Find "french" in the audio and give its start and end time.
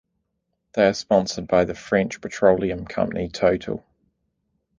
1.73-2.21